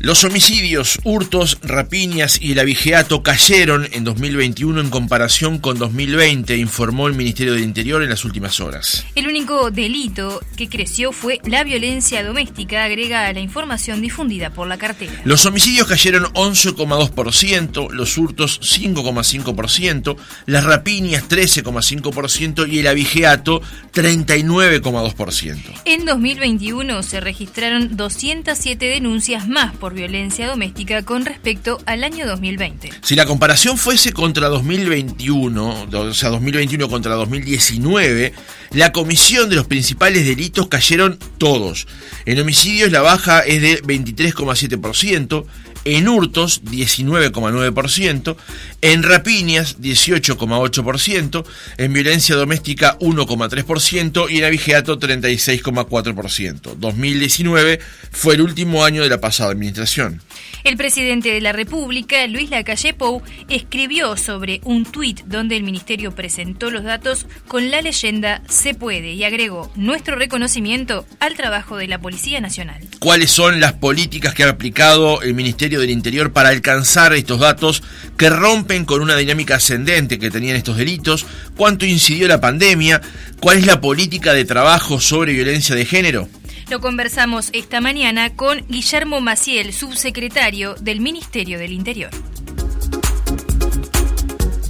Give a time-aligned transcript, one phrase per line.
[0.00, 7.08] Los homicidios, hurtos, rapiñas y el abigeato cayeron en 2021 en comparación con 2020, informó
[7.08, 9.04] el Ministerio del Interior en las últimas horas.
[9.16, 14.68] El único delito que creció fue la violencia doméstica, agrega a la información difundida por
[14.68, 15.20] la cartera.
[15.24, 23.62] Los homicidios cayeron 11,2%, los hurtos 5,5%, las rapiñas 13,5% y el abigeato
[23.92, 25.58] 39,2%.
[25.86, 32.90] En 2021 se registraron 207 denuncias más por violencia doméstica con respecto al año 2020.
[33.02, 38.32] Si la comparación fuese contra 2021, o sea, 2021 contra 2019,
[38.72, 41.86] la comisión de los principales delitos cayeron todos.
[42.24, 45.44] En homicidios la baja es de 23,7%,
[45.84, 48.36] en hurtos 19,9%,
[48.80, 51.44] en rapiñas 18,8%,
[51.78, 56.74] en violencia doméstica 1,3% y en abigeato 36,4%.
[56.76, 60.22] 2019 fue el último año de la pasada administración.
[60.64, 66.14] El presidente de la República, Luis Lacalle Pou, escribió sobre un tuit donde el ministerio
[66.14, 71.88] presentó los datos con la leyenda Se puede y agregó nuestro reconocimiento al trabajo de
[71.88, 72.82] la Policía Nacional.
[72.98, 77.82] ¿Cuáles son las políticas que ha aplicado el Ministerio del Interior para alcanzar estos datos
[78.16, 81.24] que rompen con una dinámica ascendente que tenían estos delitos?
[81.56, 83.00] ¿Cuánto incidió la pandemia?
[83.40, 86.28] ¿Cuál es la política de trabajo sobre violencia de género?
[86.68, 92.10] Lo conversamos esta mañana con Guillermo Maciel, subsecretario del Ministerio del Interior.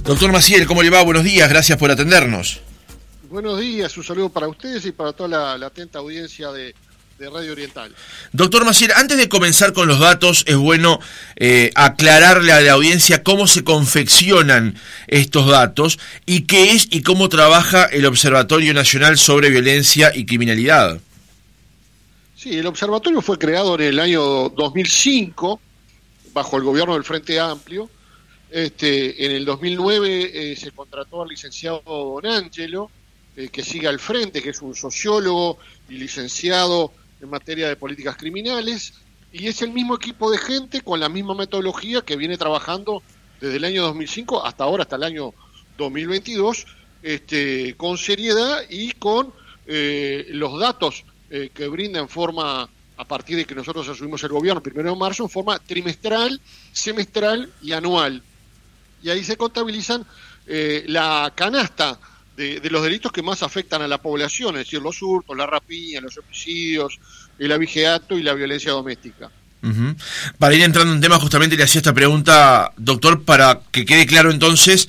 [0.03, 1.03] Doctor Maciel, ¿cómo le va?
[1.03, 2.61] Buenos días, gracias por atendernos.
[3.29, 6.73] Buenos días, un saludo para ustedes y para toda la, atenta audiencia de,
[7.27, 7.93] Radio Oriental.
[8.31, 10.99] Doctor Maciel, antes de comenzar con los datos, es bueno
[11.35, 14.75] eh, aclararle a la audiencia cómo se confeccionan
[15.07, 20.99] estos datos y qué es y cómo trabaja el Observatorio Nacional sobre Violencia y Criminalidad.
[22.35, 25.59] Sí, el observatorio fue creado en el año 2005
[26.31, 27.89] bajo el gobierno del Frente Amplio.
[28.49, 32.89] Este, en el 2009 eh, se contrató al licenciado Don Angelo,
[33.35, 35.59] eh, que sigue al frente, que es un sociólogo
[35.89, 38.93] y licenciado en materia de políticas criminales,
[39.31, 43.03] y es el mismo equipo de gente con la misma metodología que viene trabajando
[43.39, 45.33] desde el año 2005 hasta ahora, hasta el año
[45.77, 46.65] 2022,
[47.03, 49.33] este, con seriedad y con
[49.67, 54.29] eh, los datos eh, que brinda en forma, a partir de que nosotros asumimos el
[54.29, 56.41] gobierno, primero de marzo, en forma trimestral,
[56.71, 58.21] semestral y anual.
[59.03, 60.05] Y ahí se contabilizan
[60.47, 61.99] eh, la canasta
[62.39, 65.99] de, los delitos que más afectan a la población, es decir, los hurtos, la rapiña,
[65.99, 66.99] los homicidios,
[67.37, 69.29] el abigeato y la violencia doméstica.
[70.37, 74.31] Para ir entrando en tema, justamente le hacía esta pregunta, doctor, para que quede claro
[74.31, 74.87] entonces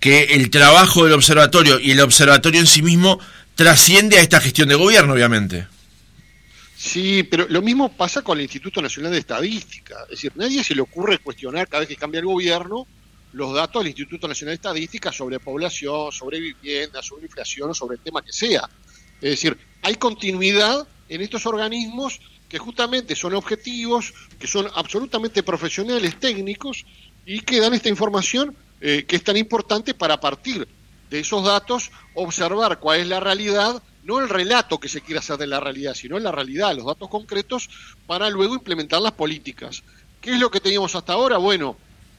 [0.00, 3.20] que el trabajo del observatorio y el observatorio en sí mismo
[3.54, 5.66] trasciende a esta gestión de gobierno, obviamente.
[6.78, 9.96] Sí, pero lo mismo pasa con el Instituto Nacional de Estadística.
[10.04, 12.86] Es decir, nadie se le ocurre cuestionar cada vez que cambia el gobierno
[13.36, 18.00] los datos del Instituto Nacional de Estadística sobre población, sobre vivienda, sobre inflación sobre el
[18.00, 18.66] tema que sea.
[19.20, 26.18] Es decir, hay continuidad en estos organismos que justamente son objetivos, que son absolutamente profesionales,
[26.18, 26.86] técnicos,
[27.26, 30.66] y que dan esta información eh, que es tan importante para partir
[31.10, 35.36] de esos datos observar cuál es la realidad no el relato que se quiere hacer
[35.36, 37.68] de la realidad, sino la realidad, los datos concretos,
[38.06, 39.82] para luego implementar las políticas.
[40.22, 41.36] ¿Qué es lo que teníamos hasta ahora?
[41.38, 41.76] Bueno,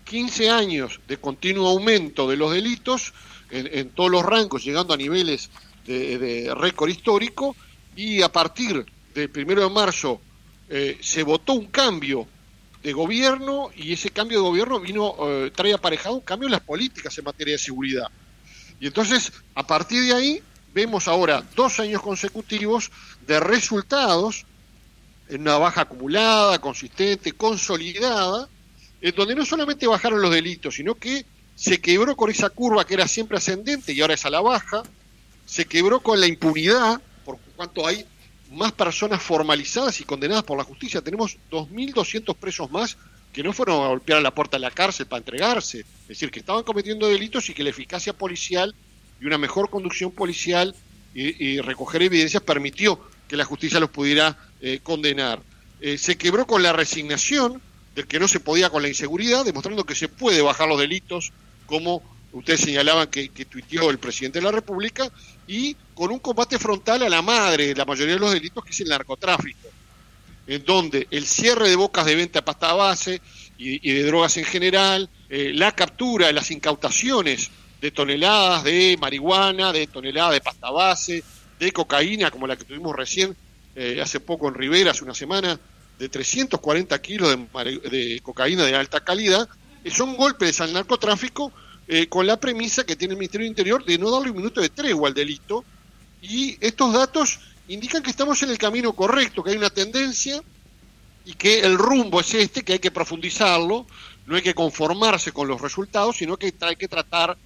[0.10, 3.14] 15 años de continuo aumento de los delitos
[3.50, 5.50] en, todos los rangos, llegando a niveles
[5.86, 7.56] de, récord histórico,
[7.96, 10.22] y a partir del primero de marzo
[10.70, 12.28] eh, se votó un cambio
[12.84, 16.62] de gobierno y ese cambio de gobierno vino eh, trae aparejado un cambio en las
[16.62, 18.08] políticas en materia de seguridad.
[18.80, 22.92] Y entonces, a partir de ahí, vemos ahora dos años consecutivos
[23.26, 24.46] de resultados
[25.28, 28.48] en una baja acumulada, consistente, consolidada,
[29.02, 31.26] en donde no solamente bajaron los delitos, sino que
[31.56, 34.84] se quebró con esa curva que era siempre ascendente y ahora es a la baja,
[35.46, 38.06] se quebró con la impunidad, por cuanto hay
[38.52, 41.02] más personas formalizadas y condenadas por la justicia.
[41.02, 42.98] Tenemos 2.200 presos más
[43.34, 46.32] que no fueron a golpear a la puerta de la cárcel para entregarse, es decir,
[46.32, 48.74] que estaban cometiendo delitos y que la eficacia policial
[49.22, 50.76] y una mejor conducción policial
[51.14, 55.42] y, recoger evidencias permitió que la justicia los pudiera eh, condenar.
[55.82, 57.60] Eh, se quebró con la resignación
[57.98, 61.32] del que no se podía con la inseguridad, demostrando que se puede bajar los delitos,
[61.66, 65.12] como ustedes señalaban que, que tuiteó el presidente de la República,
[65.48, 68.70] y con un combate frontal a la madre de la mayoría de los delitos, que
[68.70, 69.68] es el narcotráfico,
[70.46, 73.20] en donde el cierre de bocas de venta de pasta base
[73.58, 77.50] y, de drogas en general, eh, la captura las incautaciones
[77.82, 81.24] de toneladas de marihuana, de toneladas de pasta base,
[81.60, 83.36] de cocaína, como la que tuvimos recién,
[83.76, 85.60] eh, hace poco en Rivera, hace una semana,
[86.00, 87.38] de 340 kilos
[87.92, 89.48] de, cocaína de alta calidad,
[89.90, 91.52] son golpes al narcotráfico
[91.88, 94.62] eh, con la premisa que tiene el Ministerio del Interior de no darle un minuto
[94.62, 95.64] de tregua al delito.
[96.22, 100.42] Y estos datos indican que estamos en el camino correcto, que hay una tendencia
[101.26, 103.86] y que el rumbo es este, que hay que profundizarlo,
[104.26, 107.38] no hay que conformarse con los resultados, sino que hay que tratar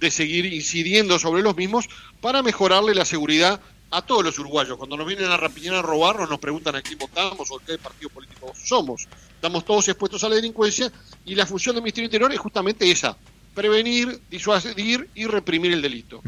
[0.00, 1.88] de seguir incidiendo sobre los mismos
[2.20, 3.60] para mejorarle la seguridad
[3.94, 4.76] a todos los uruguayos.
[4.76, 8.10] Cuando nos vienen a rapiñar a robarnos, nos preguntan a quién votamos o qué partido
[8.10, 9.06] político somos.
[9.36, 10.90] Estamos todos expuestos a la delincuencia
[11.24, 13.16] y la función del Ministerio Interior es justamente esa,
[13.54, 16.20] prevenir, disuadir y reprimir el delito.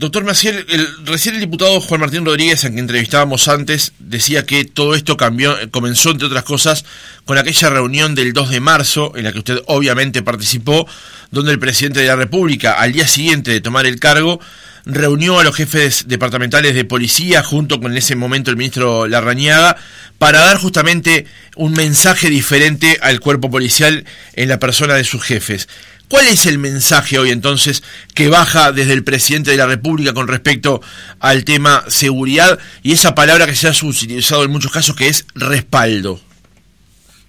[0.00, 4.64] Doctor Maciel, el, recién el diputado Juan Martín Rodríguez, a quien entrevistábamos antes, decía que
[4.64, 6.86] todo esto cambió, comenzó, entre otras cosas,
[7.26, 10.88] con aquella reunión del 2 de marzo, en la que usted obviamente participó,
[11.30, 14.40] donde el presidente de la República, al día siguiente de tomar el cargo,
[14.86, 19.76] reunió a los jefes departamentales de policía junto con en ese momento el ministro Larrañaga
[20.16, 21.26] para dar justamente
[21.56, 25.68] un mensaje diferente al cuerpo policial en la persona de sus jefes.
[26.10, 27.84] ¿Cuál es el mensaje hoy entonces
[28.16, 30.80] que baja desde el presidente de la República con respecto
[31.20, 35.24] al tema seguridad y esa palabra que se ha utilizado en muchos casos que es
[35.36, 36.20] respaldo?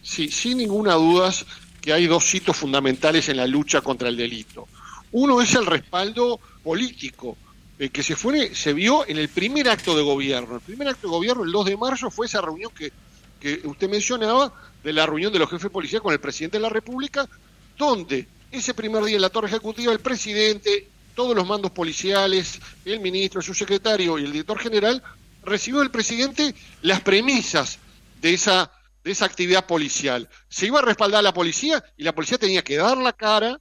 [0.02, 1.32] Sí, sin ninguna duda
[1.80, 4.68] que hay dos hitos fundamentales en la lucha contra el delito.
[5.12, 7.38] Uno es el respaldo político,
[7.78, 10.56] eh, que se, fue, se vio en el primer acto de gobierno.
[10.56, 12.92] El primer acto de gobierno, el 2 de marzo, fue esa reunión que,
[13.40, 14.52] que usted mencionaba,
[14.84, 17.30] de la reunión de los jefes de policía con el presidente de la República,
[17.78, 23.00] donde ese primer día en la torre ejecutiva el presidente, todos los mandos policiales, el
[23.00, 25.02] ministro, el subsecretario y el director general,
[25.44, 27.80] recibió del presidente las premisas
[28.22, 28.72] de esa,
[29.04, 30.30] de esa actividad policial.
[30.50, 33.60] Se iba a respaldar a la policía y la policía tenía que dar la cara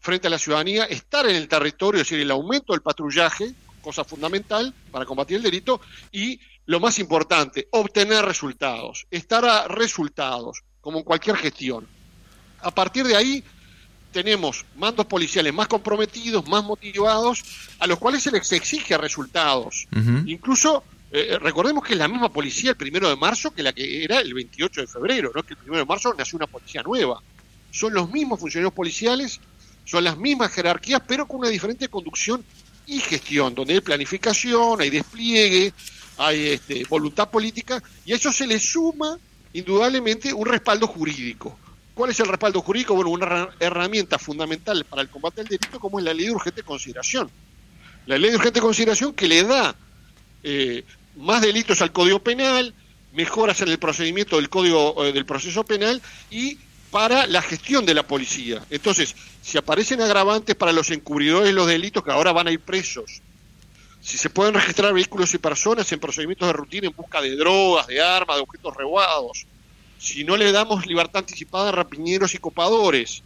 [0.00, 4.04] frente a la ciudadanía, estar en el territorio, es decir, el aumento del patrullaje, cosa
[4.04, 5.80] fundamental para combatir el delito,
[6.12, 11.86] y lo más importante, obtener resultados, estar a resultados, como en cualquier gestión.
[12.60, 13.44] A partir de ahí
[14.16, 17.44] tenemos mandos policiales más comprometidos, más motivados,
[17.78, 19.86] a los cuales se les exige resultados.
[20.24, 24.04] Incluso, eh, recordemos que es la misma policía el primero de marzo que la que
[24.04, 25.42] era el 28 de febrero, ¿no?
[25.42, 27.20] que el primero de marzo nació una policía nueva.
[27.70, 29.38] Son los mismos funcionarios policiales
[29.84, 32.42] son las mismas jerarquías, pero con una diferente conducción
[32.86, 35.74] y gestión, donde hay planificación, hay despliegue,
[36.16, 39.18] hay este, voluntad política, y a eso se le suma
[39.52, 41.58] indudablemente un respaldo jurídico.
[41.96, 42.94] ¿Cuál es el respaldo jurídico?
[42.94, 46.62] Bueno, una herramienta fundamental para el combate del delito como es la ley de urgente
[46.62, 47.30] consideración.
[48.04, 49.74] La ley de urgente consideración que le da
[50.42, 50.84] eh,
[51.16, 52.74] más delitos al Código Penal,
[53.14, 56.58] mejoras en el procedimiento del Código eh, del Proceso Penal y
[56.90, 58.62] para la gestión de la policía.
[58.68, 62.60] Entonces, si aparecen agravantes para los encubridores de los delitos que ahora van a ir
[62.60, 63.22] presos,
[64.02, 67.86] si se pueden registrar vehículos y personas en procedimientos de rutina en busca de drogas,
[67.86, 69.46] de armas, de objetos robados,
[69.98, 73.22] si no le damos libertad anticipada a rapiñeros y copadores,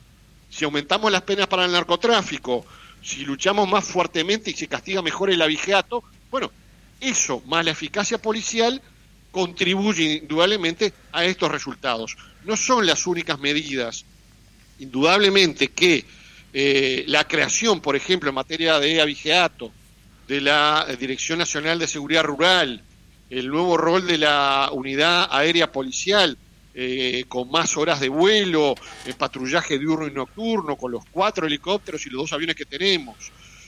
[0.49, 2.64] si aumentamos las penas para el narcotráfico,
[3.02, 6.50] si luchamos más fuertemente y se castiga mejor el abigeato, bueno,
[7.00, 8.81] eso más la eficacia policial
[9.31, 14.05] contribuye indudablemente a estos resultados no son las únicas medidas.
[14.78, 16.05] Indudablemente que
[16.52, 19.72] eh, la creación, por ejemplo, en materia de avigeato,
[20.26, 22.82] de la Dirección Nacional de Seguridad Rural,
[23.31, 26.39] el nuevo rol de la unidad aérea policial,
[26.74, 28.74] eh, con más horas de vuelo,
[29.05, 33.17] en patrullaje diurno y nocturno, con los cuatro helicópteros y los dos aviones que tenemos,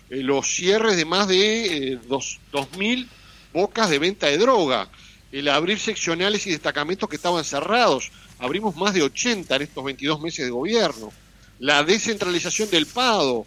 [0.09, 3.07] eh, los cierres de más de dos, 2.000
[3.53, 4.89] bocas de venta de droga,
[5.33, 10.21] el abrir seccionales y destacamentos que estaban cerrados, abrimos más de 80 en estos 22
[10.21, 11.13] meses de gobierno.
[11.59, 13.47] La descentralización del PADO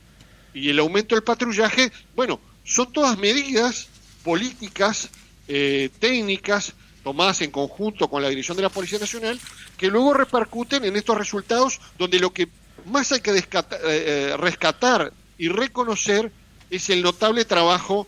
[0.53, 3.87] y el aumento del patrullaje, bueno, son todas medidas
[4.23, 5.09] políticas,
[5.47, 6.73] eh, técnicas,
[7.05, 9.39] tomadas en conjunto con la dirección de la Policía Nacional,
[9.77, 12.49] que luego repercuten en estos resultados donde lo que
[12.87, 16.31] más hay que eh, eh, rescatar y reconocer
[16.71, 18.07] es el notable trabajo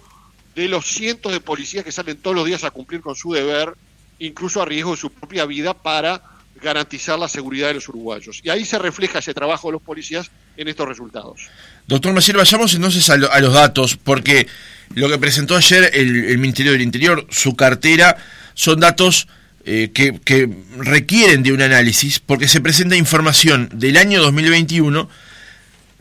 [0.56, 3.75] de los cientos de policías que salen todos los días a cumplir con su deber,
[4.18, 6.24] incluso a riesgo de su propia vida, para
[6.60, 8.42] garantizar la seguridad de los uruguayos.
[8.44, 11.42] Y ahí se refleja ese trabajo de los policías en estos resultados.
[11.86, 14.48] Doctor Maciel, vayamos entonces a, los datos, porque
[14.96, 18.17] lo que presentó ayer el, Ministerio del Interior, su cartera,
[18.53, 19.27] son datos
[19.65, 25.10] eh, que, que, requieren de un análisis, porque se presenta información del año 2021,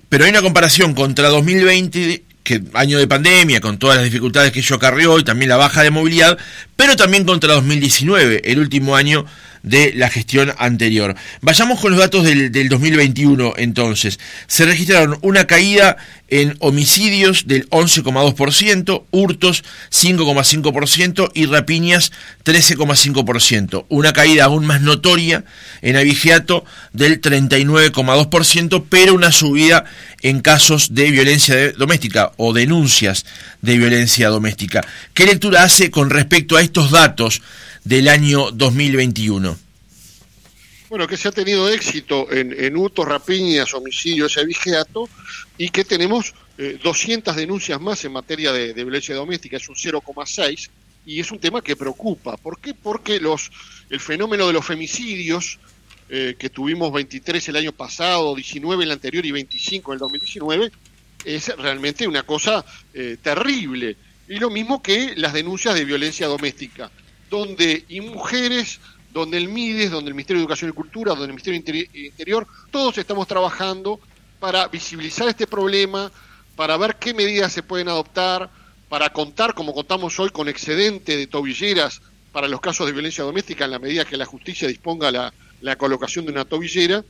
[0.08, 4.60] pero hay una comparación contra 2020 que año de pandemia, con todas las dificultades que
[4.60, 6.38] ello acarreó y también la baja de movilidad,
[6.76, 9.26] pero también contra 2019, el último año
[9.66, 11.16] de la gestión anterior.
[11.40, 14.20] Vayamos con los datos del, 2021 entonces.
[14.46, 15.96] Se registraron una caída
[16.28, 22.12] en homicidios del 11,2%, hurtos 5,5% y rapiñas
[22.44, 23.86] 13,5%.
[23.88, 25.44] Una caída aún más notoria
[25.82, 29.84] en avigiato del 39,2%, pero una subida
[30.28, 33.24] en casos de violencia doméstica o denuncias
[33.62, 34.84] de violencia doméstica.
[35.14, 37.42] ¿Qué lectura hace con respecto a estos datos
[37.84, 39.56] del año 2021?
[40.90, 46.34] Bueno, que se ha tenido éxito en, en hurtos, rapiñas, homicidios y y que tenemos
[46.82, 50.68] 200 eh, denuncias más en materia de, violencia doméstica, es un 0,6
[51.06, 52.36] y es un tema que preocupa.
[52.36, 52.74] ¿Por qué?
[52.74, 53.52] Porque los,
[53.90, 55.60] el fenómeno de los femicidios,
[56.08, 60.72] eh, que tuvimos 23 el año pasado, 19 el anterior y 25 en el 2019,
[61.24, 63.96] es realmente una cosa eh, terrible.
[64.28, 66.90] Y lo mismo que las denuncias de violencia doméstica
[67.30, 68.80] donde y mujeres,
[69.12, 72.46] donde el MIDES, donde el Ministerio de Educación y Cultura, donde el Ministerio de Interior,
[72.70, 73.98] todos estamos trabajando
[74.38, 76.10] para visibilizar este problema,
[76.54, 78.50] para ver qué medidas se pueden adoptar,
[78.88, 83.64] para contar, como contamos hoy, con excedente de tobilleras para los casos de violencia doméstica
[83.64, 85.32] en la medida que la justicia disponga la,
[85.66, 87.04] la colocación de una tobillera.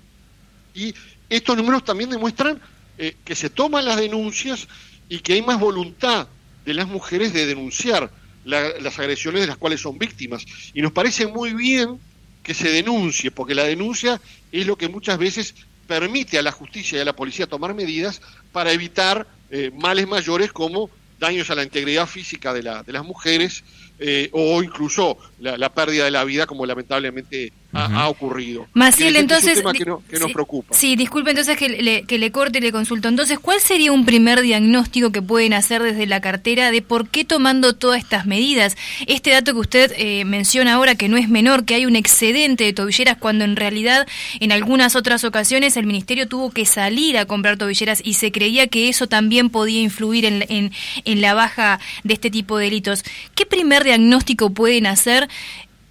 [0.75, 0.95] Y
[1.29, 2.61] estos números también demuestran
[2.99, 4.67] eh, que se toman las denuncias
[5.09, 6.27] y que hay más voluntad
[6.65, 8.11] de las mujeres de denunciar
[8.45, 10.47] las agresiones de las cuales son víctimas.
[10.73, 11.99] Y nos parece muy bien
[12.43, 14.21] que se denuncie, porque la denuncia
[14.53, 15.55] es lo que muchas veces
[15.87, 18.23] permite a la justicia y a la policía tomar medidas
[18.53, 23.05] para evitar eh, males mayores como daños a la integridad física de, la, de las
[23.05, 23.65] mujeres
[23.99, 28.67] eh, o incluso la, pérdida de la vida como lamentablemente ha, ocurrido.
[28.73, 29.63] Maciel, entonces...
[29.73, 29.85] que,
[30.19, 30.75] nos preocupa.
[30.75, 33.09] Sí, disculpe entonces que le, que le corte y le consulto.
[33.09, 37.25] Entonces, ¿cuál sería un primer diagnóstico que pueden hacer desde la cartera de por qué
[37.25, 38.77] tomando todas estas medidas?
[39.07, 42.65] Este dato que usted eh, menciona ahora, que no es menor, que hay un excedente
[42.65, 44.07] de tobilleras, cuando en realidad
[44.41, 48.67] en algunas otras ocasiones el Ministerio tuvo que salir a comprar tobilleras y se creía
[48.67, 50.73] que eso también podía influir en, en,
[51.05, 53.05] en la baja de este tipo de delitos.
[53.35, 55.29] ¿Qué primer diagnóstico pueden hacer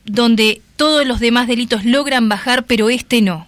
[0.06, 3.48] donde todos los demás delitos logran bajar, pero este no?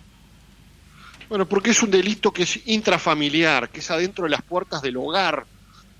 [1.29, 4.97] Bueno, porque es un delito que es intrafamiliar, que es adentro de las puertas del
[4.97, 5.45] hogar,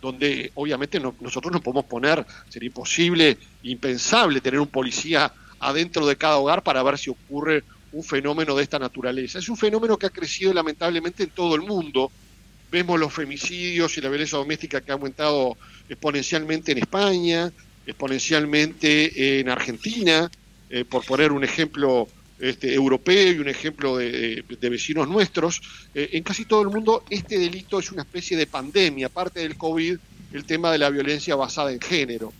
[0.01, 6.37] donde obviamente nosotros no podemos poner, sería imposible, impensable tener un policía adentro de cada
[6.37, 9.39] hogar para ver si ocurre un fenómeno de esta naturaleza.
[9.39, 12.11] Es un fenómeno que ha crecido lamentablemente en todo el mundo.
[12.71, 15.57] Vemos los femicidios y la violencia doméstica que ha aumentado
[15.89, 17.51] exponencialmente en España,
[17.85, 20.29] exponencialmente en Argentina,
[20.69, 22.07] eh, por poner un ejemplo
[22.39, 25.61] este, europeo y un ejemplo de, vecinos nuestros,
[25.95, 29.57] eh, en casi todo el mundo este delito es una especie de pandemia, aparte del
[29.57, 29.97] COVID,
[30.33, 32.31] el tema de la violencia basada en género.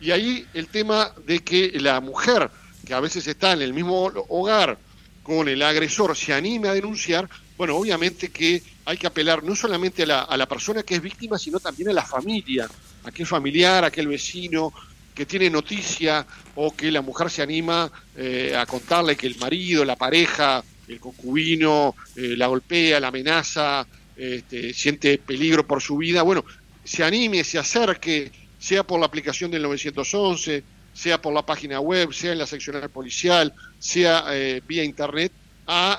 [0.00, 2.50] Y ahí el tema de que la mujer,
[2.86, 4.78] que a veces está en el mismo hogar
[5.22, 10.04] con el agresor, se anime a denunciar, bueno, obviamente que hay que apelar no solamente
[10.04, 12.68] a la, a la persona que es víctima, sino también a la familia,
[13.04, 14.72] a aquel familiar, a aquel vecino,
[15.16, 19.82] que tiene noticia o que la mujer se anima eh, a contarle que el marido,
[19.82, 26.22] la pareja, el concubino eh, la golpea, la amenaza, este, siente peligro por su vida,
[26.22, 26.44] bueno,
[26.84, 32.12] se anime, se acerque, sea por la aplicación del 911, sea por la página web,
[32.12, 35.32] sea en la seccional policial, sea eh, vía internet,
[35.66, 35.98] a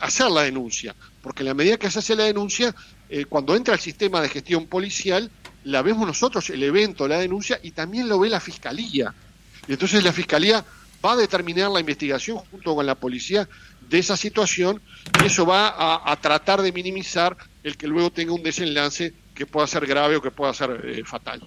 [0.00, 0.94] hacer la denuncia.
[1.20, 2.74] Porque en la medida que se hace la denuncia,
[3.28, 5.30] cuando entra el sistema de gestión policial,
[5.64, 9.12] la vemos nosotros, el evento, la denuncia, y también lo ve la Fiscalía.
[9.66, 10.64] Y entonces la Fiscalía
[11.04, 13.48] va a determinar la investigación junto con la policía
[13.88, 14.80] de esa situación
[15.22, 15.74] y eso va
[16.10, 20.22] a, tratar de minimizar el que luego tenga un desenlace que pueda ser grave o
[20.22, 21.46] que pueda ser eh, fatal.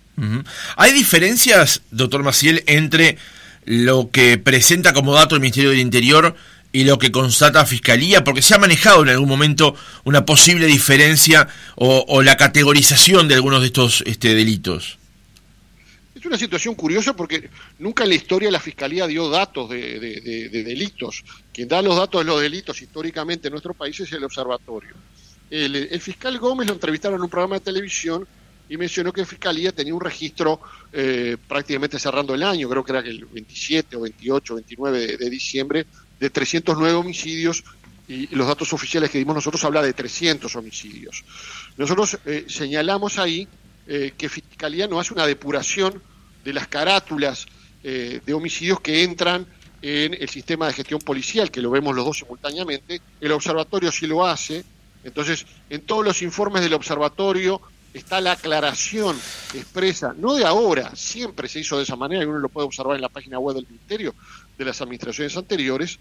[0.76, 3.18] ¿Hay diferencias, doctor Maciel, entre
[3.66, 6.36] lo que presenta como dato el Ministerio del Interior
[6.78, 11.48] y lo que constata Fiscalía, porque se ha manejado en algún momento una posible diferencia
[11.76, 15.00] o, la categorización de algunos de estos este, delitos.
[16.14, 20.00] Es una situación curiosa porque nunca en la historia la Fiscalía dio datos de,
[20.52, 21.24] delitos.
[21.52, 24.94] Quien da los datos de los delitos históricamente en nuestro país es el observatorio.
[25.50, 28.28] El, fiscal Gómez lo entrevistaron en un programa de televisión
[28.70, 30.62] y mencionó que Fiscalía tenía un registro
[30.94, 35.30] eh, prácticamente cerrando el año, creo que era el 27 o 28 o 29 de
[35.32, 35.88] diciembre,
[36.20, 37.64] de 309 homicidios
[38.08, 41.26] y los datos oficiales que dimos nosotros habla de 300 homicidios.
[41.76, 43.48] Nosotros eh, señalamos ahí
[43.86, 46.02] eh, que Fiscalía no hace una depuración
[46.44, 47.46] de las carátulas
[47.84, 49.46] eh, de homicidios que entran
[49.82, 54.08] en el sistema de gestión policial, que lo vemos los dos simultáneamente, el observatorio sí
[54.08, 54.64] lo hace,
[55.04, 57.62] entonces en todos los informes del observatorio
[57.94, 59.16] está la aclaración
[59.54, 62.96] expresa, no de ahora, siempre se hizo de esa manera, y uno lo puede observar
[62.96, 64.16] en la página web del Ministerio
[64.58, 66.00] de las administraciones anteriores,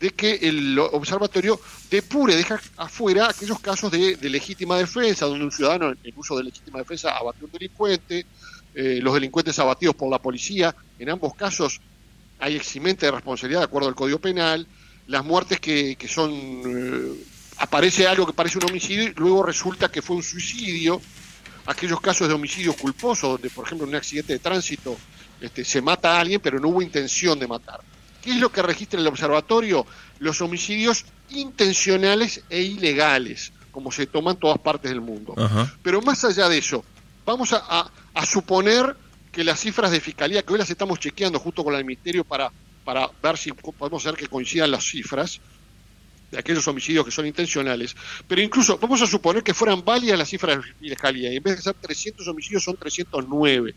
[0.00, 5.92] de que el observatorio depure, deja afuera aquellos casos de, legítima defensa, donde un ciudadano
[6.02, 8.24] en uso de legítima defensa abatió a un delincuente,
[8.74, 11.80] eh, los delincuentes abatidos por la policía, en ambos casos
[12.38, 14.66] hay eximente de responsabilidad de acuerdo al Código Penal,
[15.06, 17.24] las muertes que, que son, eh,
[17.58, 21.02] aparece algo que parece un homicidio y luego resulta que fue un suicidio,
[21.66, 24.96] aquellos casos de homicidio culposo, donde por ejemplo en un accidente de tránsito
[25.40, 27.80] este, se mata a alguien pero no hubo intención de matar.
[28.22, 29.86] ¿Qué es lo que registra el observatorio?
[30.18, 35.34] Los homicidios intencionales e ilegales, como se toman en todas partes del mundo.
[35.82, 36.84] Pero más allá de eso,
[37.24, 37.90] vamos a,
[38.26, 38.96] suponer
[39.32, 42.50] que las cifras de fiscalía, que hoy las estamos chequeando justo con el Ministerio para,
[42.84, 45.40] para ver si podemos hacer que coincidan las cifras
[46.30, 47.96] de aquellos homicidios que son intencionales,
[48.28, 51.56] pero incluso vamos a suponer que fueran válidas las cifras de fiscalía, y en vez
[51.56, 53.74] de ser 300 homicidios son 309.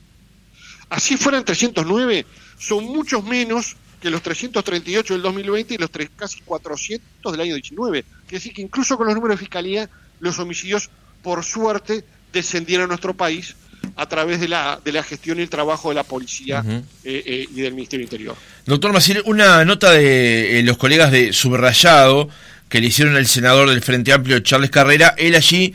[0.94, 2.24] Así fueran 309,
[2.60, 8.04] son muchos menos que los 338 del 2020 y los casi 400 del año 19.
[8.04, 10.92] Quiere decir que incluso con los números de fiscalía, los homicidios,
[11.24, 13.56] por suerte, descendieron a nuestro país
[13.96, 17.48] a través de la, de la gestión y el trabajo de la policía eh, eh,
[17.52, 18.36] y del Ministerio Interior.
[18.68, 22.30] Doctor Maciel, una nota de eh, los colegas de Subrayado
[22.70, 25.74] que le hicieron al senador del Frente Amplio, Charles Carrera, él allí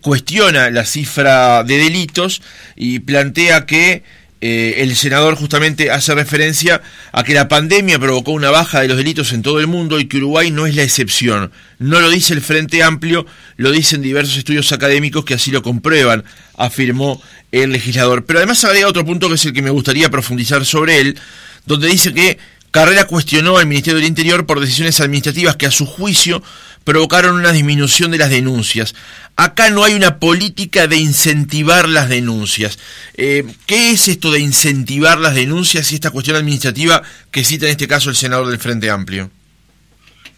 [0.00, 2.40] cuestiona la cifra de delitos
[2.76, 4.02] y plantea que
[4.42, 8.98] eh, el senador justamente hace referencia a que la pandemia provocó una baja de los
[8.98, 11.52] delitos en todo el mundo y que Uruguay no es la excepción.
[11.78, 13.24] No lo dice el Frente Amplio,
[13.56, 16.24] lo dicen diversos estudios académicos que así lo comprueban,
[16.56, 18.26] afirmó el legislador.
[18.26, 21.18] Pero además agrega otro punto que es el que me gustaría profundizar sobre él,
[21.64, 22.38] donde dice que
[22.70, 26.42] Carrera cuestionó al Ministerio del Interior por decisiones administrativas que a su juicio
[26.86, 28.94] provocaron una disminución de las denuncias.
[29.34, 32.78] Acá no hay una política de incentivar las denuncias.
[33.14, 37.02] Eh, ¿Qué es esto de incentivar las denuncias y esta cuestión administrativa
[37.32, 39.28] que cita en este caso el senador del Frente Amplio?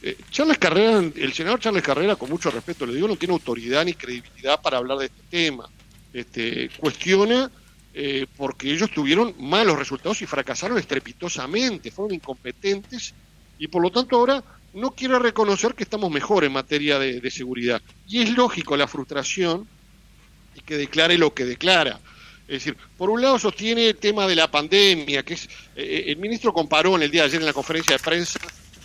[0.01, 3.85] Eh, Charles Carrera, el senador Charles Carrera, con mucho respeto le digo, no tiene autoridad
[3.85, 5.69] ni credibilidad para hablar de este tema.
[6.15, 7.51] Este, cuestiona
[7.93, 13.13] eh, porque ellos tuvieron malos resultados y fracasaron estrepitosamente, fueron incompetentes
[13.59, 14.43] y por lo tanto ahora
[14.75, 17.81] no quiere reconocer que estamos mejor en materia de, seguridad.
[18.07, 19.67] Y es lógico la frustración
[20.55, 22.01] y que declare lo que declara.
[22.47, 26.05] Es decir, por un lado sostiene el tema de la pandemia, que es, eh, eh,
[26.09, 28.41] el ministro comparó en el día de ayer en la conferencia de prensa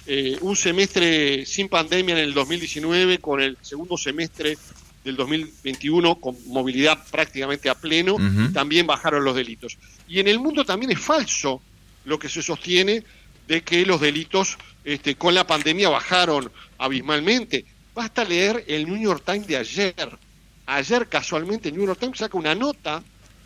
[0.05, 4.57] eh, un semestre sin pandemia en el 2019 con el segundo semestre
[5.03, 8.17] del 2021 con movilidad prácticamente a pleno,
[8.53, 9.77] también bajaron los delitos.
[10.07, 11.61] Y en el mundo también es falso
[12.05, 13.03] lo que se sostiene
[13.47, 17.65] de que los delitos este, con la pandemia bajaron abismalmente.
[17.93, 20.17] Basta leer el New York Times de ayer.
[20.65, 23.03] Ayer casualmente el New York Times saca una nota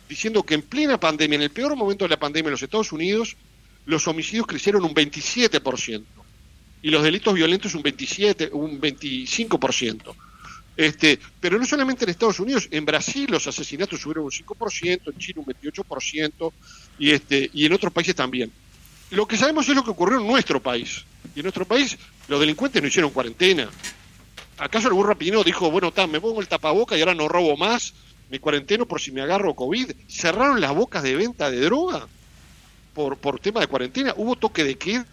[0.08, 2.92] diciendo que en plena pandemia, en el peor momento de la pandemia en los Estados
[2.92, 3.36] Unidos,
[3.84, 6.04] los homicidios crecieron un 27%
[6.82, 10.14] y los delitos violentos un 27, un 25%.
[10.76, 15.18] Este, pero no solamente en Estados Unidos, en Brasil los asesinatos subieron un 5%, en
[15.18, 16.52] Chile un 28%
[17.00, 18.52] y este y en otros países también.
[19.10, 21.04] Lo que sabemos es lo que ocurrió en nuestro país.
[21.34, 21.96] Y en nuestro país
[22.28, 23.68] los delincuentes no hicieron cuarentena.
[24.58, 27.56] ¿Acaso el burro Pino dijo, bueno, ta, me pongo el tapaboca y ahora no robo
[27.56, 27.94] más,
[28.28, 29.92] me cuarenteno por si me agarro COVID?
[30.08, 32.06] ¿Cerraron las bocas de venta de droga
[32.94, 34.14] por, por tema de cuarentena?
[34.16, 35.04] ¿Hubo toque de qué?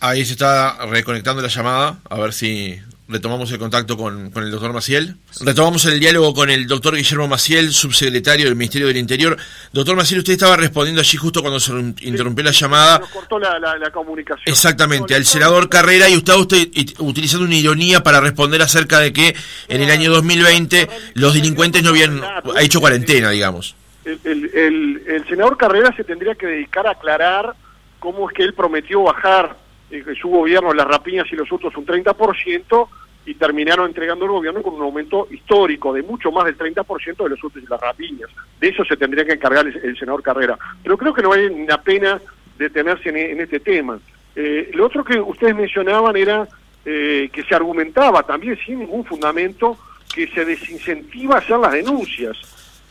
[0.00, 4.72] Ahí se está reconectando la llamada, a ver si retomamos el contacto con, el doctor
[4.72, 5.16] Maciel.
[5.40, 9.36] Retomamos el diálogo con el doctor Guillermo Maciel, subsecretario del Ministerio del Interior.
[9.72, 12.98] Doctor Maciel, usted estaba respondiendo allí justo cuando se interrumpió la llamada.
[13.00, 14.44] Nos cortó la, comunicación.
[14.46, 16.68] Exactamente, al senador Carrera y usted, usted
[16.98, 19.34] utilizando una ironía para responder acerca de que
[19.68, 22.20] en el año 2020 los delincuentes no habían
[22.60, 23.74] hecho cuarentena, digamos.
[24.04, 27.54] El, el senador Carrera se tendría que dedicar a aclarar
[27.98, 29.56] cómo es que él prometió bajar
[29.90, 32.88] eh, su gobierno las rapiñas y los otros un 30%
[33.26, 37.28] y terminaron entregando el gobierno con un aumento histórico de mucho más del 30% de
[37.28, 38.30] los hurtos y las rapiñas.
[38.58, 40.58] De eso se tendría que encargar el, senador Carrera.
[40.82, 42.20] Pero creo que no vale la pena
[42.58, 43.98] detenerse en, este tema.
[44.34, 46.48] Eh, lo otro que ustedes mencionaban era
[46.84, 49.76] eh, que se argumentaba también sin ningún fundamento
[50.14, 52.36] que se desincentiva hacer las denuncias.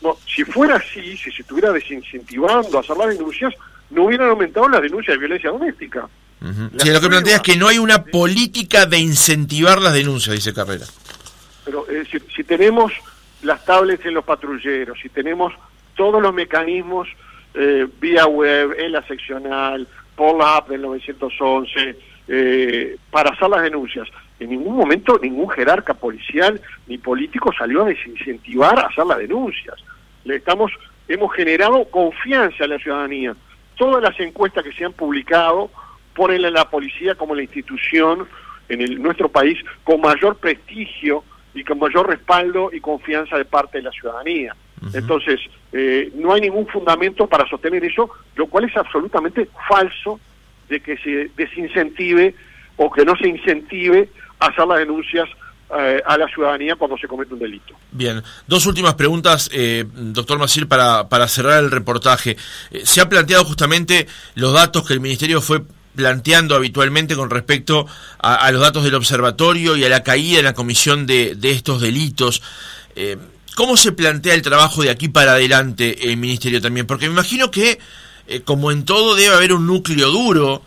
[0.00, 3.52] No, si fuera así, si se estuviera desincentivando a hacer las denuncias,
[3.90, 6.08] no hubieran aumentado las denuncias de violencia doméstica
[6.40, 10.86] lo que plantea es que no hay una política de incentivar las denuncias, dice Carrera.
[11.64, 11.86] Pero
[12.34, 12.92] si, tenemos
[13.42, 15.52] las tablets en los patrulleros, si tenemos
[15.94, 17.08] todos los mecanismos
[17.54, 21.96] eh, vía web, en la seccional, por la app del 911,
[22.28, 27.88] eh, para hacer las denuncias, en ningún momento ningún jerarca policial ni político salió a
[27.88, 29.76] desincentivar a hacer las denuncias.
[30.24, 30.72] Le estamos,
[31.08, 33.36] hemos generado confianza a la ciudadanía.
[33.76, 35.70] Todas las encuestas que se han publicado
[36.14, 38.26] ponen a la policía como la institución
[38.68, 43.78] en el, nuestro país con mayor prestigio y con mayor respaldo y confianza de parte
[43.78, 44.54] de la ciudadanía.
[44.94, 45.38] Entonces,
[45.72, 50.18] eh, no hay ningún fundamento para sostener eso, lo cual es absolutamente falso
[50.70, 52.34] de que se desincentive
[52.76, 55.28] o que no se incentive a hacer las denuncias
[55.78, 57.74] eh, a la ciudadanía cuando se comete un delito.
[57.92, 62.36] Bien, dos últimas preguntas, eh, doctor Masil, para, para cerrar el reportaje.
[62.82, 65.62] se ha planteado justamente los datos que el Ministerio fue
[66.00, 67.86] planteando habitualmente con respecto
[68.18, 72.40] a, los datos del observatorio y a la caída en la comisión de, estos delitos.
[72.96, 73.18] Eh,
[73.54, 76.86] ¿Cómo se plantea el trabajo de aquí para adelante el Ministerio también?
[76.86, 77.78] Porque me imagino que,
[78.28, 80.62] eh, como en todo, debe haber un núcleo duro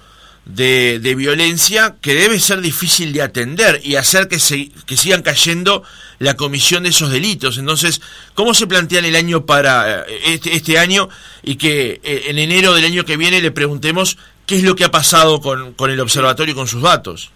[0.46, 5.82] de, violencia que debe ser difícil de atender y hacer que, se, que sigan cayendo
[6.20, 7.58] la comisión de esos delitos.
[7.58, 8.02] Entonces,
[8.36, 11.10] ¿cómo se plantea el año para eh, este, este año
[11.42, 14.92] y que en enero del año que viene le preguntemos ¿Qué es lo que ha
[14.92, 17.32] pasado con, con el observatorio y con sus datos?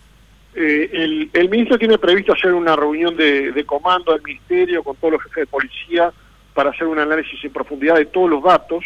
[0.53, 4.95] Eh, el, el, ministro tiene previsto hacer una reunión de, de, comando del ministerio con
[4.95, 6.11] todos los jefes de policía
[6.53, 8.83] para hacer un análisis en profundidad de todos los datos.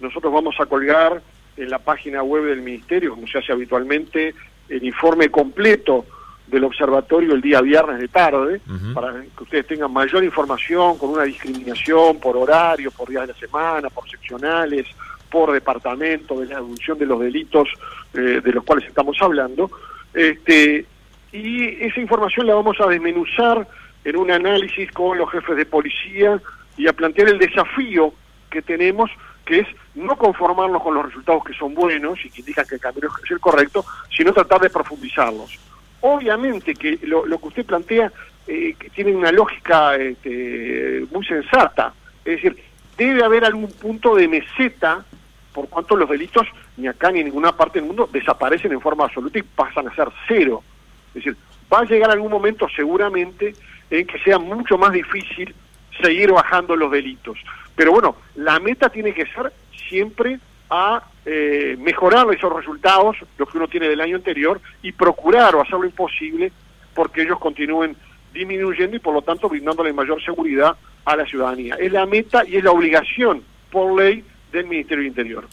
[0.00, 1.22] Nosotros vamos a colgar
[1.56, 4.34] en la página web del ministerio, como se hace habitualmente,
[4.68, 6.06] el informe completo
[6.46, 8.60] del observatorio el día viernes de tarde,
[8.94, 13.38] para que ustedes tengan mayor información con una discriminación por horario, por días de la
[13.38, 14.86] semana, por seccionales,
[15.32, 17.66] por departamento de la evolución de los delitos
[18.12, 19.70] eh, de los cuales estamos hablando.
[20.12, 20.84] Este,
[21.32, 23.66] y esa información la vamos a desmenuzar
[24.04, 26.38] en un análisis con los jefes de policía
[26.76, 28.12] y a plantear el desafío
[28.50, 29.10] que tenemos,
[29.46, 32.80] que es no conformarnos con los resultados que son buenos y que indican que el
[32.80, 35.58] camino es el correcto, sino tratar de profundizarlos.
[36.02, 38.12] Obviamente que lo, que usted plantea
[38.46, 42.56] eh, que tiene una lógica este, muy sensata, es decir,
[42.98, 45.04] debe haber algún punto de meseta
[45.52, 49.04] por cuanto los delitos ni acá ni en ninguna parte del mundo desaparecen en forma
[49.04, 50.62] absoluta y pasan a ser cero.
[51.08, 51.36] Es decir,
[51.72, 53.54] va a llegar algún momento seguramente
[53.90, 55.54] en que sea mucho más difícil
[56.00, 57.38] seguir bajando los delitos.
[57.76, 59.52] Pero bueno, la meta tiene que ser
[59.88, 60.38] siempre
[60.70, 65.60] a eh, mejorar esos resultados, los que uno tiene del año anterior, y procurar o
[65.60, 66.50] hacer lo imposible
[66.94, 67.96] porque ellos continúen
[68.32, 71.76] disminuyendo y por lo tanto brindándole mayor seguridad a la ciudadanía.
[71.78, 75.48] Es la meta y es la obligación por ley del Ministerio del Interior.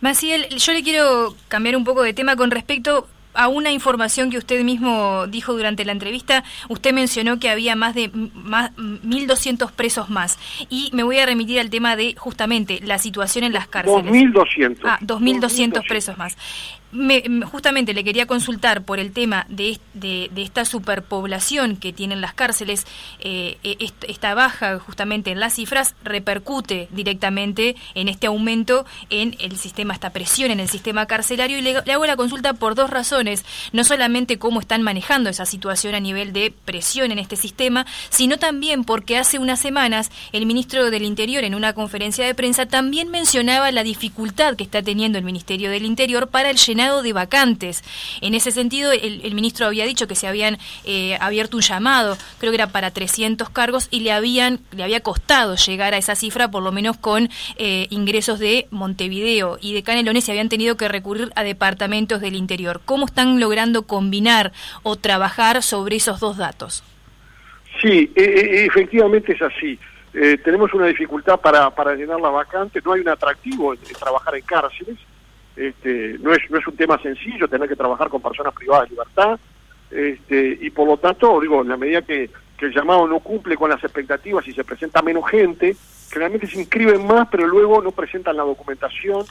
[0.00, 4.38] Maciel, yo le quiero cambiar un poco de tema con respecto a una información que
[4.38, 10.10] usted mismo dijo durante la entrevista, usted mencionó que había más de más, 1.200 presos
[10.10, 10.38] más.
[10.68, 14.04] Y me voy a remitir al tema de justamente la situación en las cárceles.
[14.04, 14.78] 2.200.
[14.84, 16.36] Ah, 2.200 presos más
[16.90, 22.34] me, justamente le quería consultar por el tema de, de, esta superpoblación que tienen las
[22.34, 22.86] cárceles,
[23.20, 29.56] eh, e, esta baja justamente en las cifras repercute directamente en este aumento en el
[29.58, 31.58] sistema, esta presión en el sistema carcelario.
[31.58, 35.94] Y le, hago la consulta por dos razones, no solamente cómo están manejando esa situación
[35.94, 40.90] a nivel de presión en este sistema, sino también porque hace unas semanas el ministro
[40.90, 45.24] del Interior en una conferencia de prensa también mencionaba la dificultad que está teniendo el
[45.24, 47.82] Ministerio del Interior para el de vacantes.
[48.20, 52.52] En ese sentido, el, ministro había dicho que se habían eh, abierto un llamado, creo
[52.52, 56.50] que era para 300 cargos, y le, habían, le había costado llegar a esa cifra,
[56.52, 60.86] por lo menos con eh, ingresos de Montevideo y de Canelones, y habían tenido que
[60.86, 62.80] recurrir a departamentos del interior.
[62.84, 64.52] ¿Cómo están logrando combinar
[64.84, 66.84] o trabajar sobre esos dos datos?
[67.82, 69.78] Sí, e, e, efectivamente es así.
[70.14, 74.36] Eh, tenemos una dificultad para, para llenar la vacante, no hay un atractivo en trabajar
[74.36, 74.98] en cárceles,
[75.58, 78.94] este, no, es, no es un tema sencillo tener que trabajar con personas privadas de
[78.94, 79.40] libertad,
[79.90, 83.70] este, y por lo tanto, digo, en la medida que, el llamado no cumple con
[83.70, 85.76] las expectativas y se presenta menos gente,
[86.10, 89.24] generalmente se inscriben más, pero luego no presentan la documentación,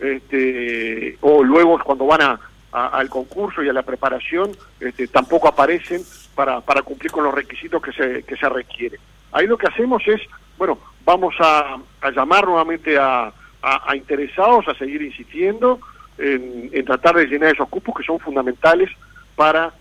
[0.00, 2.40] este, o luego cuando van a,
[2.72, 4.50] al concurso y a la preparación,
[4.80, 6.00] este, tampoco aparecen
[6.34, 8.98] para, para cumplir con los requisitos que se, que se requieren.
[9.32, 10.22] Ahí lo que hacemos es,
[10.56, 11.76] bueno, vamos a
[12.14, 13.30] llamar nuevamente a,
[13.64, 15.80] a, interesados a seguir insistiendo
[16.18, 18.90] en, tratar de llenar esos cupos que son fundamentales
[19.34, 19.72] para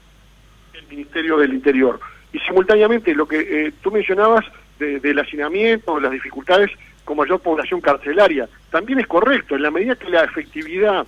[0.74, 2.00] el Ministerio del Interior.
[2.32, 4.46] Y simultáneamente lo que eh, tú mencionabas
[4.80, 6.72] del hacinamiento, las dificultades
[7.06, 11.06] con mayor población carcelaria, también es correcto, en la medida que la efectividad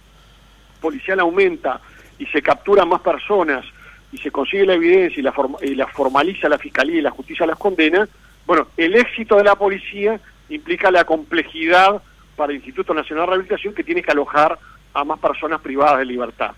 [0.80, 1.82] policial aumenta
[2.20, 3.66] y se capturan más personas
[4.12, 7.46] y se consigue la evidencia y la, y la formaliza la Fiscalía y la Justicia
[7.46, 8.08] las condena,
[8.46, 12.02] bueno, el éxito de la policía implica la complejidad
[12.36, 14.58] para el Instituto Nacional de Rehabilitación que tiene que alojar
[14.94, 16.52] a más personas privadas de libertad.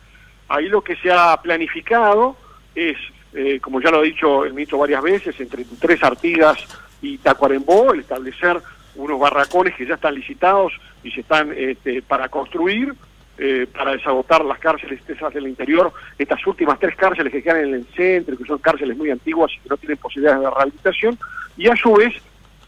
[0.48, 2.38] Ahí lo que se ha planificado
[2.76, 2.98] es
[3.34, 6.58] eh, como ya lo ha dicho el ministro varias veces, entre Tres Artigas
[7.02, 8.60] y Tacuarembó, el establecer
[8.96, 12.96] unos barracones que ya están licitados y se están este, para construir,
[13.38, 17.86] eh, para desagotar las cárceles del interior, estas últimas tres cárceles que quedan en el
[17.96, 21.20] centro, que son cárceles muy antiguas y que no tienen posibilidades de rehabilitación,
[21.58, 22.16] y a su vez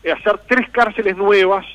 [0.03, 1.65] eh, hacer tres cárceles nuevas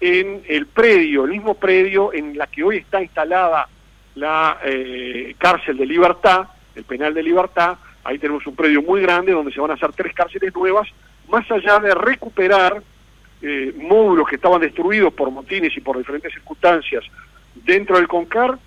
[0.00, 3.68] en el predio, el mismo predio en la que hoy está instalada
[4.14, 9.32] la eh, cárcel de libertad, el penal de libertad, ahí tenemos un predio muy grande
[9.32, 10.88] donde se van a hacer tres cárceles nuevas,
[11.28, 12.82] más allá de recuperar
[13.40, 17.04] eh, módulos que estaban destruidos por motines y por diferentes circunstancias
[17.54, 18.58] dentro del CONCAR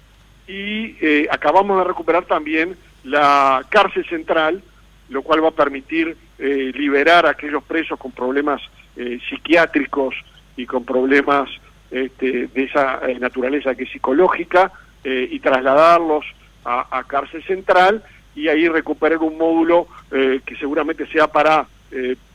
[0.47, 4.63] y eh, acabamos de recuperar también la cárcel central,
[5.09, 8.61] lo cual va a permitir eh, liberar a aquellos presos con problemas
[9.29, 10.13] psiquiátricos
[10.55, 11.49] y con problemas
[11.89, 14.71] este, de esa naturaleza que es psicológica
[15.03, 16.25] y trasladarlos
[16.63, 18.03] a, cárcel central
[18.35, 21.65] y ahí recuperar un módulo que seguramente sea para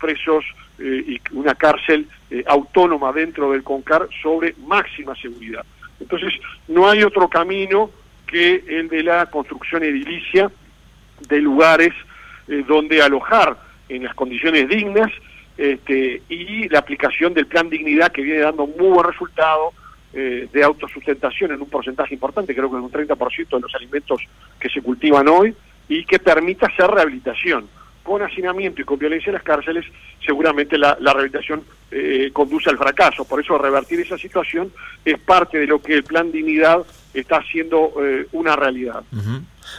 [0.00, 0.44] presos
[0.78, 5.64] y una cárcel eh, autónoma dentro del CONCAR sobre máxima seguridad.
[6.00, 6.34] Entonces,
[6.66, 7.88] no hay otro camino
[8.26, 10.50] que el de la construcción edilicia
[11.28, 11.92] de lugares
[12.48, 13.56] eh, donde alojar
[13.88, 15.12] en las condiciones dignas
[15.56, 19.72] este, y la aplicación del plan dignidad que viene dando muy buen resultado
[20.12, 24.20] eh, de autosustentación en un porcentaje importante, creo que es un 30% de los alimentos
[24.58, 25.54] que se cultivan hoy,
[25.88, 27.68] y que permita hacer rehabilitación
[28.02, 29.84] con hacinamiento y con violencia en las cárceles,
[30.24, 33.24] seguramente la, rehabilitación eh, conduce al fracaso.
[33.24, 34.72] Por eso revertir esa situación
[35.04, 36.86] es parte de lo que el plan dignidad
[37.20, 39.02] está haciendo eh, una realidad.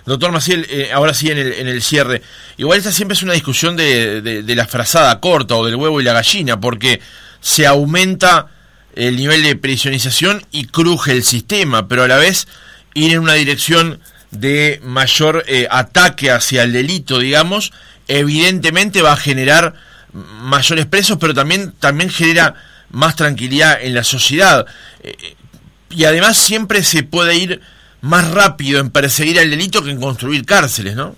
[0.05, 2.21] Doctor Maciel, eh, ahora sí en el, en el cierre.
[2.57, 6.03] Igual esta siempre es una discusión de, de, la frazada corta o del huevo y
[6.03, 6.99] la gallina, porque
[7.39, 8.47] se aumenta
[8.95, 12.47] el nivel de prisionización y cruje el sistema, pero a la vez
[12.93, 13.99] ir en una dirección
[14.31, 17.71] de mayor ataque hacia el delito, digamos,
[18.07, 19.75] evidentemente va a generar
[20.13, 22.55] mayores presos, pero también, también genera
[22.89, 24.65] más tranquilidad en la sociedad.
[25.89, 27.61] Y además siempre se puede ir
[28.01, 31.15] más rápido en perseguir al delito que en construir cárceles, ¿no?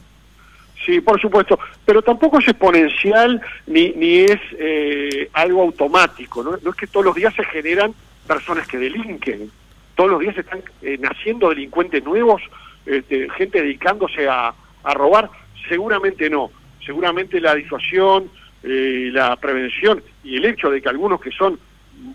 [0.85, 6.55] Sí, por supuesto, pero tampoco es exponencial ni, ni es eh, algo automático, ¿no?
[6.55, 7.93] es que todos los días se generan
[8.25, 9.51] personas que delinquen,
[9.93, 12.41] todos los días están eh, naciendo delincuentes nuevos,
[12.85, 14.53] este, gente dedicándose a,
[14.83, 15.29] a robar,
[15.67, 16.49] seguramente no
[16.89, 18.31] seguramente la disuasión,
[18.63, 21.59] eh, la prevención y el hecho de que algunos que son,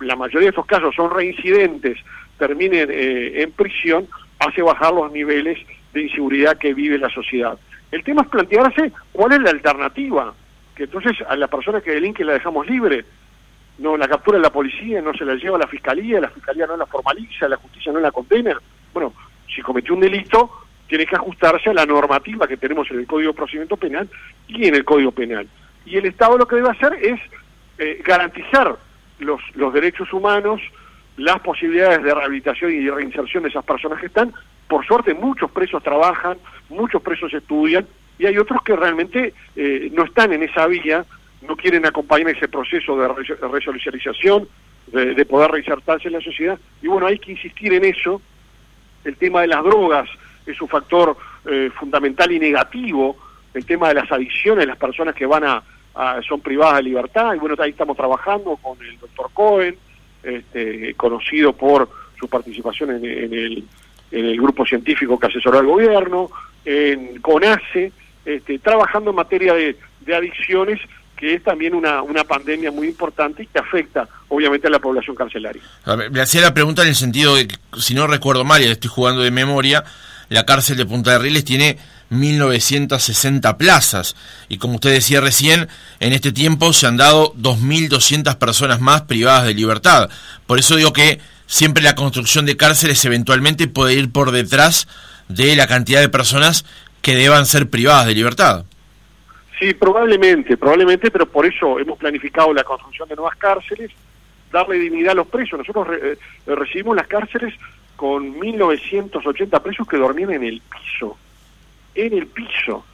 [0.00, 1.96] la mayoría de estos casos son reincidentes,
[2.38, 5.58] terminen eh, en prisión, hace bajar los niveles
[5.92, 7.58] de inseguridad que vive la sociedad.
[7.90, 10.34] El tema es plantearse cuál es la alternativa,
[10.74, 13.04] que entonces a la persona que delinque la dejamos libre,
[13.78, 16.76] no la captura la policía, no se la lleva a la fiscalía, la fiscalía no
[16.76, 18.58] la formaliza, la justicia no la condena.
[18.92, 19.12] Bueno,
[19.54, 20.50] si cometió un delito,
[20.88, 24.08] tiene que ajustarse a la normativa que tenemos en el Código de Procedimiento Penal
[24.48, 25.48] y en el Código Penal.
[25.86, 27.20] Y el Estado lo que debe hacer es
[27.78, 28.76] eh, garantizar
[29.18, 30.60] los, los derechos humanos,
[31.16, 34.32] las posibilidades de rehabilitación y de reinserción de esas personas que están.
[34.68, 37.86] Por suerte muchos presos trabajan, muchos presos estudian
[38.18, 41.04] y hay otros que realmente eh, no están en esa vía,
[41.46, 43.08] no quieren acompañar ese proceso de
[43.48, 44.48] resocialización,
[44.86, 46.58] de, de poder reinsertarse en la sociedad.
[46.82, 48.20] Y bueno, hay que insistir en eso.
[49.04, 50.08] El tema de las drogas,
[50.46, 53.16] es un factor eh, fundamental y negativo
[53.54, 55.62] el tema de las adicciones, las personas que van a,
[56.26, 59.76] son privadas de libertad, y bueno, ahí estamos trabajando con el doctor Cohen,
[60.24, 63.64] este, conocido por su participación en, el,
[64.10, 66.30] en el grupo científico que asesoró al gobierno,
[66.64, 67.92] en CONACE,
[68.24, 69.76] este, trabajando en materia de,
[70.14, 70.80] adicciones
[71.16, 75.62] que es también una, pandemia muy importante y que afecta obviamente a la población carcelaria.
[76.10, 78.90] Me hacía la pregunta en el sentido de que, si no recuerdo mal, y estoy
[78.90, 79.84] jugando de memoria,
[80.28, 81.78] la cárcel de Punta de Rieles tiene
[82.10, 84.16] 1960 plazas
[84.48, 85.68] y como usted decía recién,
[86.00, 90.10] en este tiempo se han dado 2.200 personas más privadas de libertad.
[90.46, 94.88] Por eso digo que siempre la construcción de cárceles eventualmente puede ir por detrás
[95.28, 96.64] de la cantidad de personas
[97.02, 98.64] que deban ser privadas de libertad.
[99.58, 103.90] Sí, probablemente, probablemente, pero por eso hemos planificado la construcción de nuevas cárceles,
[104.50, 105.58] darle dignidad a los presos.
[105.58, 107.54] Nosotros eh, recibimos las cárceles
[107.96, 111.16] con 1980 presos que dormían en el piso,
[111.94, 112.84] en el piso,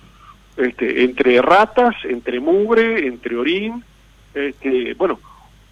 [0.57, 3.85] este, entre ratas, entre mugre, entre orín,
[4.35, 5.19] este, bueno,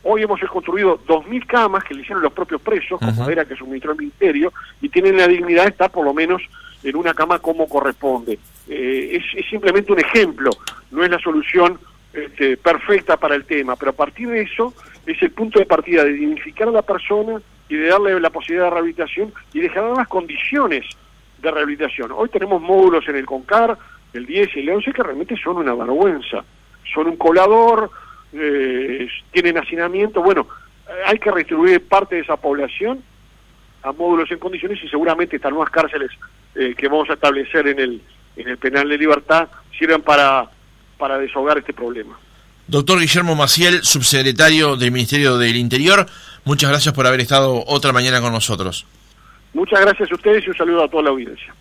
[0.02, 3.92] hoy hemos construido 2.000 camas que le hicieron los propios presos, con madera que suministró
[3.92, 6.42] el Ministerio, y tienen la dignidad de estar por lo menos
[6.82, 8.38] en una cama como corresponde.
[8.68, 10.50] Eh, es, simplemente un ejemplo,
[10.90, 11.78] no es la solución
[12.12, 14.72] este, perfecta para el tema, pero a partir de eso
[15.06, 18.66] es el punto de partida de dignificar a la persona, y de darle la posibilidad
[18.66, 20.86] de rehabilitación y de generar las condiciones
[21.40, 22.12] de rehabilitación.
[22.12, 23.78] Hoy tenemos módulos en el CONCAR
[24.12, 26.44] el 10 y el 11, que realmente son una vergüenza.
[26.94, 27.90] Son un colador,
[28.32, 30.22] eh, tienen hacinamiento.
[30.22, 30.46] Bueno,
[31.06, 33.02] hay que retribuir parte de esa población
[33.82, 36.10] a módulos en condiciones y seguramente estas nuevas cárceles
[36.54, 38.02] eh, que vamos a establecer en el,
[38.36, 39.48] en el penal de libertad
[39.78, 40.50] sirvan para,
[40.96, 42.18] para desahogar este problema.
[42.66, 46.06] Doctor Guillermo Maciel, subsecretario del Ministerio del Interior,
[46.44, 48.86] muchas gracias por haber estado otra mañana con nosotros.
[49.54, 51.54] Muchas gracias a ustedes y un saludo a toda la audiencia.